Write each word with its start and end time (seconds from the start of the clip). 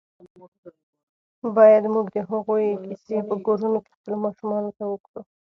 باید 1.55 1.83
موږ 1.93 2.07
د 2.15 2.17
هغوی 2.29 2.67
کیسې 2.85 3.17
په 3.27 3.35
کورونو 3.45 3.77
کې 3.85 3.91
خپلو 3.97 4.15
ماشومانو 4.25 4.69
ته 4.77 4.83
وکړو. 4.91 5.21